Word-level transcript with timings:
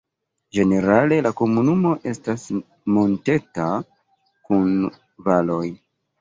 Ĝenerale 0.57 1.17
la 1.27 1.31
komunumo 1.41 1.91
estas 2.11 2.45
monteta 2.95 3.69
kun 4.49 4.73
valoj. 5.29 5.63